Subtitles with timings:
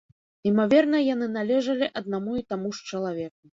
[0.51, 3.35] Імаверна, яны належалі аднаму і таму ж чалавеку.